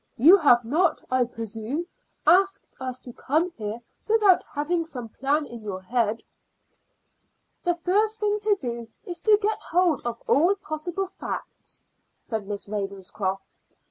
"You 0.17 0.35
have 0.37 0.65
not, 0.65 0.99
I 1.11 1.25
presume, 1.25 1.85
asked 2.25 2.65
us 2.79 2.99
to 3.01 3.13
come 3.13 3.51
here 3.51 3.79
without 4.07 4.41
having 4.51 4.83
some 4.83 5.09
plan 5.09 5.45
in 5.45 5.61
your 5.61 5.79
head." 5.79 6.23
"The 7.63 7.75
first 7.75 8.19
thing 8.19 8.39
to 8.39 8.55
do 8.55 8.87
is 9.05 9.19
to 9.19 9.37
get 9.39 9.61
hold 9.61 10.01
of 10.03 10.19
all 10.25 10.55
possible 10.55 11.05
facts," 11.05 11.83
said 12.19 12.47
Miss 12.47 12.67
Ravenscroft. 12.67 13.57